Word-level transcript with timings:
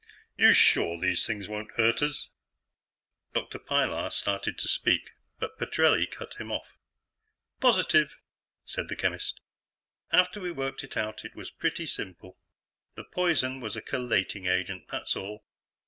You 0.35 0.51
sure 0.51 0.99
these 0.99 1.27
things 1.27 1.47
won't 1.47 1.73
hurt 1.73 2.01
us?" 2.01 2.27
Dr. 3.35 3.59
Pilar 3.59 4.09
started 4.09 4.57
to 4.57 4.67
speak, 4.67 5.11
but 5.37 5.59
Petrelli 5.59 6.07
cut 6.07 6.37
him 6.39 6.51
off. 6.51 6.75
"Positive," 7.59 8.15
said 8.65 8.87
the 8.87 8.95
chemist. 8.95 9.39
"After 10.11 10.41
we 10.41 10.51
worked 10.51 10.83
it 10.83 10.97
out, 10.97 11.23
it 11.23 11.35
was 11.35 11.51
pretty 11.51 11.85
simple. 11.85 12.39
The 12.95 13.03
'poison' 13.03 13.61
was 13.61 13.75
a 13.75 13.81
chelating 13.83 14.49
agent, 14.49 14.87
that's 14.87 15.15
all. 15.15 15.45